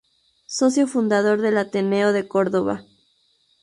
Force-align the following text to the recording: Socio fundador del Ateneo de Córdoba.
Socio 0.47 0.87
fundador 0.87 1.41
del 1.41 1.59
Ateneo 1.59 2.11
de 2.11 2.27
Córdoba. 2.27 2.85